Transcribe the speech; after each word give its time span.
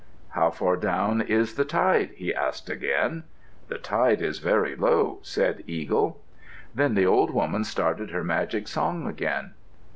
"How 0.29 0.49
far 0.49 0.77
down 0.77 1.21
is 1.21 1.53
the 1.53 1.63
tide?" 1.63 2.09
he 2.15 2.33
asked 2.33 2.71
again. 2.71 3.23
"The 3.67 3.77
tide 3.77 4.19
is 4.19 4.39
very 4.39 4.75
low," 4.75 5.19
said 5.21 5.63
Eagle. 5.67 6.19
Then 6.73 6.95
the 6.95 7.05
old 7.05 7.29
woman 7.29 7.63
started 7.63 8.09
her 8.09 8.23
magic 8.23 8.67
song 8.67 9.05
again. 9.05 9.53